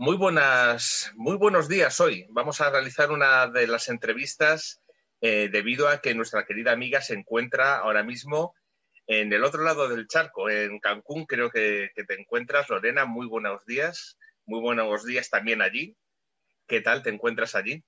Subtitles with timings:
[0.00, 2.24] Muy buenas, muy buenos días hoy.
[2.30, 4.80] Vamos a realizar una de las entrevistas
[5.20, 8.54] eh, debido a que nuestra querida amiga se encuentra ahora mismo
[9.08, 12.68] en el otro lado del charco, en Cancún, creo que, te encuentras.
[12.68, 14.16] Lorena, muy buenos días.
[14.46, 15.96] Muy buenos días también allí.
[16.68, 17.82] ¿Qué tal te encuentras allí?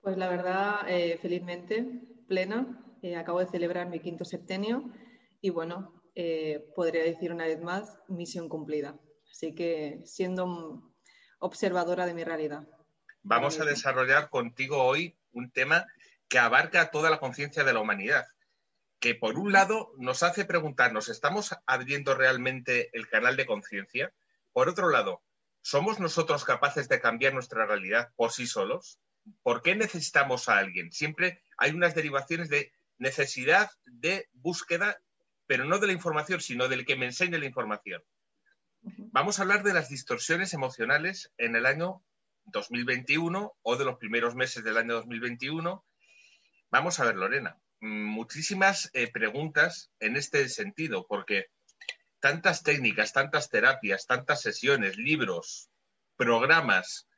[0.00, 1.86] Pues la verdad, eh, felizmente,
[2.28, 2.96] plena.
[3.02, 4.92] Eh, acabo de celebrar mi quinto septenio
[5.40, 6.04] y bueno,
[6.76, 8.96] podría decir una vez más, misión cumplida.
[9.30, 10.92] Así que siendo
[11.38, 12.66] observadora de mi realidad.
[13.22, 15.86] Vamos a desarrollar contigo hoy un tema
[16.28, 18.26] que abarca toda la conciencia de la humanidad,
[19.00, 24.12] que por un lado nos hace preguntarnos, ¿estamos abriendo realmente el canal de conciencia?
[24.52, 25.22] Por otro lado,
[25.62, 28.98] ¿somos nosotros capaces de cambiar nuestra realidad por sí solos?
[29.42, 30.90] ¿Por qué necesitamos a alguien?
[30.92, 35.00] Siempre hay unas derivaciones de necesidad de búsqueda,
[35.46, 38.02] pero no de la información, sino del que me enseñe la información.
[38.82, 42.02] Vamos a hablar de las distorsiones emocionales en el año
[42.46, 45.84] 2021 o de los primeros meses del año 2021.
[46.70, 51.46] Vamos a ver, Lorena, muchísimas eh, preguntas en este sentido, porque
[52.20, 55.70] tantas técnicas, tantas terapias, tantas sesiones, libros,
[56.16, 57.08] programas,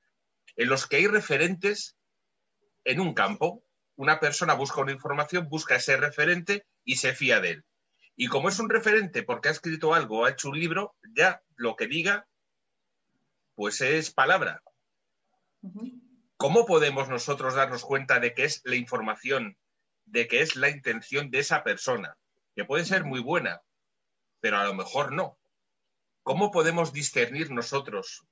[0.56, 1.96] en los que hay referentes
[2.84, 3.64] en un campo.
[3.96, 7.64] Una persona busca una información, busca ese referente y se fía de él.
[8.16, 11.76] Y como es un referente porque ha escrito algo ha hecho un libro, ya lo
[11.76, 12.26] que diga,
[13.54, 14.62] pues es palabra.
[16.36, 19.58] ¿Cómo podemos nosotros darnos cuenta de que es la información,
[20.06, 22.16] de que es la intención de esa persona?
[22.54, 23.60] Que puede ser muy buena,
[24.40, 25.38] pero a lo mejor no.
[26.22, 28.26] ¿Cómo podemos discernir nosotros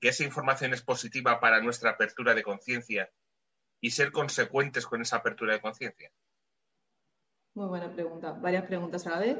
[0.00, 3.10] que esa información es positiva para nuestra apertura de conciencia
[3.80, 6.12] y ser consecuentes con esa apertura de conciencia?
[7.54, 8.32] Muy buena pregunta.
[8.32, 9.38] Varias preguntas a la vez,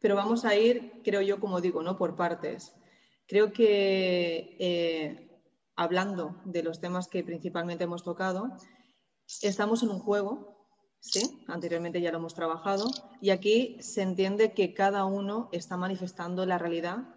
[0.00, 1.96] pero vamos a ir, creo yo, como digo, ¿no?
[1.96, 2.74] Por partes.
[3.26, 5.42] Creo que eh,
[5.76, 8.56] hablando de los temas que principalmente hemos tocado,
[9.42, 10.66] estamos en un juego,
[11.00, 11.44] ¿sí?
[11.46, 12.88] Anteriormente ya lo hemos trabajado,
[13.20, 17.14] y aquí se entiende que cada uno está manifestando la realidad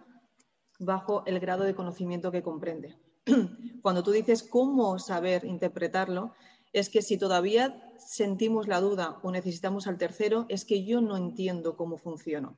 [0.79, 2.97] bajo el grado de conocimiento que comprende.
[3.81, 6.33] Cuando tú dices cómo saber interpretarlo,
[6.73, 11.17] es que si todavía sentimos la duda o necesitamos al tercero, es que yo no
[11.17, 12.55] entiendo cómo funciona.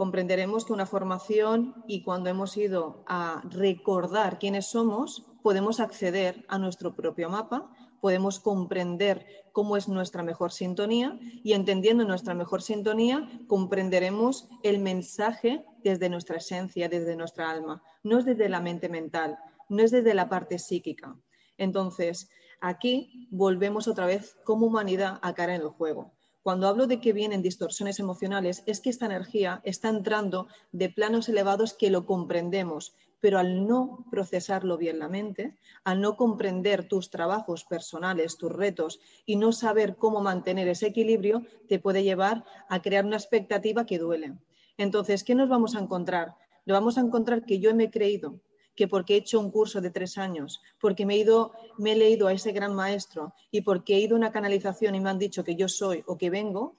[0.00, 6.56] Comprenderemos que una formación y cuando hemos ido a recordar quiénes somos, podemos acceder a
[6.56, 13.28] nuestro propio mapa, podemos comprender cómo es nuestra mejor sintonía y entendiendo nuestra mejor sintonía
[13.46, 19.36] comprenderemos el mensaje desde nuestra esencia, desde nuestra alma, no es desde la mente mental,
[19.68, 21.14] no es desde la parte psíquica.
[21.58, 26.12] Entonces, Aquí volvemos otra vez como humanidad a cara en el juego.
[26.42, 31.28] Cuando hablo de que vienen distorsiones emocionales, es que esta energía está entrando de planos
[31.28, 37.10] elevados que lo comprendemos, pero al no procesarlo bien la mente, al no comprender tus
[37.10, 42.80] trabajos personales, tus retos y no saber cómo mantener ese equilibrio, te puede llevar a
[42.80, 44.38] crear una expectativa que duele.
[44.78, 46.36] Entonces, ¿qué nos vamos a encontrar?
[46.64, 48.40] Lo vamos a encontrar que yo me he creído
[48.74, 51.96] que porque he hecho un curso de tres años, porque me he, ido, me he
[51.96, 55.18] leído a ese gran maestro y porque he ido a una canalización y me han
[55.18, 56.76] dicho que yo soy o que vengo,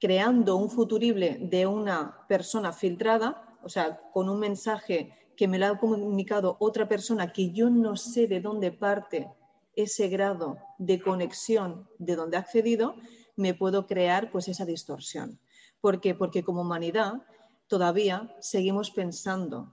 [0.00, 5.66] creando un futurible de una persona filtrada, o sea, con un mensaje que me lo
[5.66, 9.30] ha comunicado otra persona que yo no sé de dónde parte
[9.74, 12.94] ese grado de conexión de donde ha accedido,
[13.36, 15.38] me puedo crear pues esa distorsión.
[15.80, 16.14] ¿Por qué?
[16.14, 17.22] Porque como humanidad
[17.66, 19.70] todavía seguimos pensando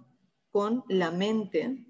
[0.52, 1.86] con la mente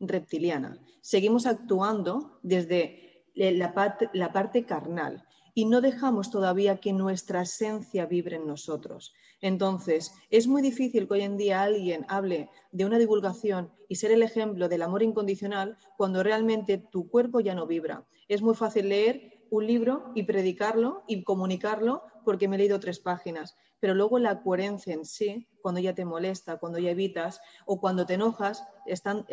[0.00, 0.78] reptiliana.
[1.00, 5.24] Seguimos actuando desde la parte, carnal
[5.54, 9.12] y no dejamos todavía que nuestra esencia vibre en nosotros.
[9.40, 14.12] Entonces, es muy difícil que hoy en día alguien hable de una divulgación y ser
[14.12, 18.06] el ejemplo del amor incondicional cuando realmente tu cuerpo ya no vibra.
[18.28, 23.00] Es muy fácil leer un libro y predicarlo y comunicarlo porque me he leído tres
[23.00, 27.80] páginas, pero luego la coherencia en sí, cuando ya te molesta, cuando ya evitas o
[27.80, 28.64] cuando te enojas,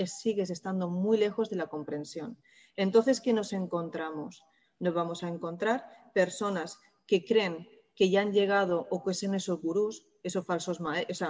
[0.06, 2.38] sigues estando muy lejos de la comprensión.
[2.76, 4.44] Entonces, ¿qué nos encontramos?
[4.80, 9.62] Nos vamos a encontrar personas que creen que ya han llegado o que son esos
[9.62, 11.30] gurús, esos falsos maestros,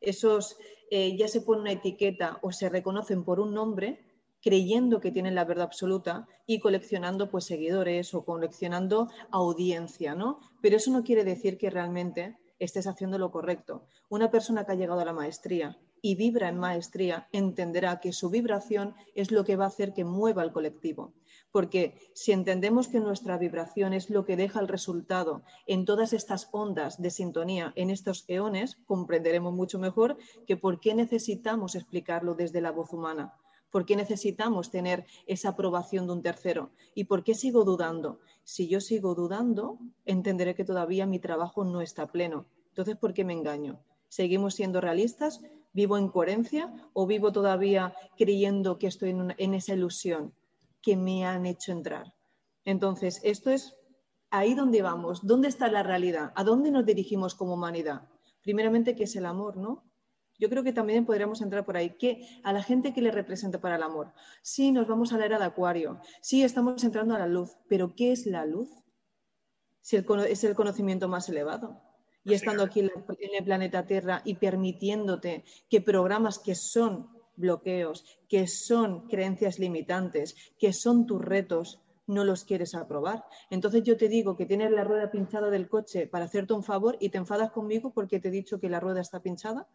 [0.00, 0.56] Esos
[0.90, 4.04] eh, ya se pone una etiqueta o se reconocen por un nombre
[4.42, 10.40] creyendo que tienen la verdad absoluta y coleccionando pues seguidores o coleccionando audiencia, ¿no?
[10.60, 13.86] Pero eso no quiere decir que realmente estés haciendo lo correcto.
[14.08, 18.30] Una persona que ha llegado a la maestría y vibra en maestría entenderá que su
[18.30, 21.12] vibración es lo que va a hacer que mueva el colectivo.
[21.50, 26.48] Porque si entendemos que nuestra vibración es lo que deja el resultado en todas estas
[26.52, 30.16] ondas de sintonía, en estos eones, comprenderemos mucho mejor
[30.46, 33.34] que por qué necesitamos explicarlo desde la voz humana.
[33.70, 36.70] ¿Por qué necesitamos tener esa aprobación de un tercero?
[36.94, 38.20] ¿Y por qué sigo dudando?
[38.42, 42.46] Si yo sigo dudando, entenderé que todavía mi trabajo no está pleno.
[42.68, 43.80] Entonces, ¿por qué me engaño?
[44.08, 45.40] ¿Seguimos siendo realistas?
[45.72, 50.34] ¿Vivo en coherencia o vivo todavía creyendo que estoy en, esa ilusión
[50.82, 52.12] que me han hecho entrar?
[52.64, 53.76] Entonces, esto es
[54.30, 55.24] ahí donde vamos.
[55.24, 56.32] ¿Dónde está la realidad?
[56.34, 58.08] ¿A dónde nos dirigimos como humanidad?
[58.42, 59.84] Primeramente, ¿qué es el amor, no?
[60.40, 61.90] Yo creo que también podríamos entrar por ahí.
[61.90, 64.12] ¿Qué, a la gente que le representa para el amor.
[64.40, 66.00] Sí, nos vamos a la era de Acuario.
[66.22, 67.58] Sí, estamos entrando a la luz.
[67.68, 68.70] Pero ¿qué es la luz?
[69.82, 71.82] Si es el conocimiento más elevado.
[72.24, 78.46] Y estando aquí en el planeta Tierra y permitiéndote que programas que son bloqueos, que
[78.46, 83.24] son creencias limitantes, que son tus retos, no los quieres aprobar.
[83.50, 86.96] Entonces yo te digo que tienes la rueda pinchada del coche para hacerte un favor
[87.00, 89.68] y te enfadas conmigo porque te he dicho que la rueda está pinchada.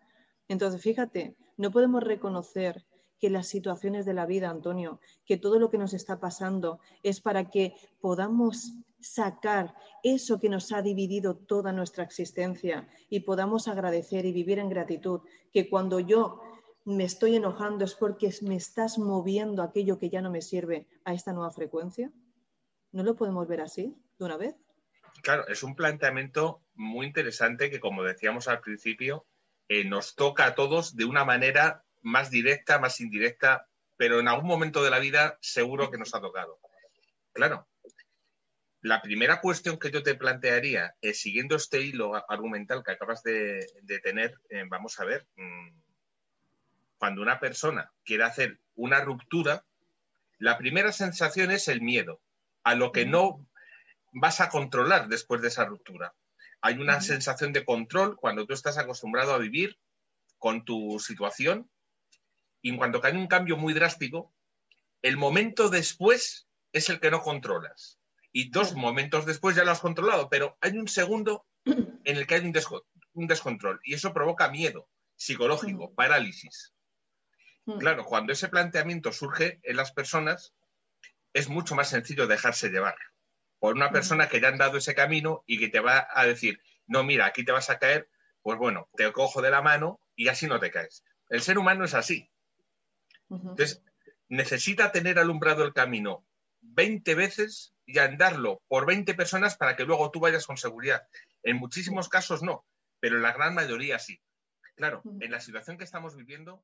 [0.48, 2.86] Entonces, fíjate, no podemos reconocer
[3.20, 7.22] que las situaciones de la vida, Antonio, que todo lo que nos está pasando es
[7.22, 14.26] para que podamos sacar eso que nos ha dividido toda nuestra existencia y podamos agradecer
[14.26, 15.22] y vivir en gratitud,
[15.54, 16.42] que cuando yo
[16.84, 21.14] me estoy enojando es porque me estás moviendo aquello que ya no me sirve a
[21.14, 22.12] esta nueva frecuencia.
[22.92, 24.56] ¿No lo podemos ver así de una vez?
[25.24, 29.26] Claro, es un planteamiento muy interesante que, como decíamos al principio,
[29.70, 33.68] eh, nos toca a todos de una manera más directa, más indirecta,
[33.98, 36.60] pero en algún momento de la vida seguro que nos ha tocado.
[37.34, 37.68] Claro,
[38.82, 43.66] la primera cuestión que yo te plantearía, siguiendo este hilo argumental que acabas de,
[44.04, 45.70] tener, eh, vamos a ver, mm,
[47.00, 49.66] cuando una persona quiere hacer una ruptura,
[50.38, 52.22] la primera sensación es el miedo
[52.64, 53.46] a lo que no
[54.12, 56.14] vas a controlar después de esa ruptura.
[56.66, 59.78] Hay una sensación de control cuando tú estás acostumbrado a vivir
[60.40, 61.70] con tu situación
[62.60, 64.34] y en cuanto cae un cambio muy drástico,
[65.04, 68.00] el momento después es el que no controlas.
[68.32, 72.34] Y dos momentos después ya lo has controlado, pero hay un segundo en el que
[72.34, 72.54] hay un,
[73.14, 76.74] un descontrol y eso provoca miedo psicológico, parálisis.
[77.78, 80.56] Claro, cuando ese planteamiento surge en las personas,
[81.32, 82.96] es mucho más sencillo dejarse llevar
[83.60, 86.62] por una persona que ya han dado ese camino y que te va a decir,
[86.88, 88.10] no, mira, aquí te vas a caer,
[88.42, 91.04] pues bueno, te cojo de la mano y así no te caes.
[91.30, 92.30] El ser humano es así.
[93.30, 93.82] Entonces,
[94.30, 96.26] necesita tener alumbrado el camino
[96.62, 101.08] 20 veces y andarlo por 20 personas para que luego tú vayas con seguridad.
[101.44, 102.66] En muchísimos casos no,
[103.00, 104.22] pero en la gran mayoría sí.
[104.76, 106.64] Claro, en la situación que estamos viviendo,